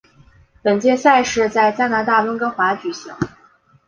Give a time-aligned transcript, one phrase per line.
[0.63, 3.13] 本届赛事在加拿大温哥华举行。